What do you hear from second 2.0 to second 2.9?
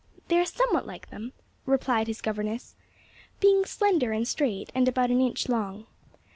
his governess,